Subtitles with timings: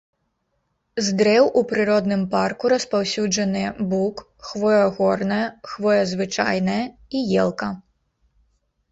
[1.07, 5.43] З дрэў у прыродным парку распаўсюджаныя бук, хвоя горная,
[5.73, 6.79] хвоя звычайная
[7.19, 7.69] і елка.